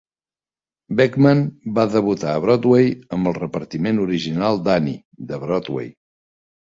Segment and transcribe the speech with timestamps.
[1.01, 1.43] Beechman
[1.75, 4.99] va debutar a Broadway amb el repartiment original "d'Annie"
[5.33, 5.93] de Broadway.